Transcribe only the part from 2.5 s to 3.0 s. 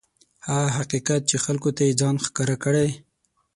کړی.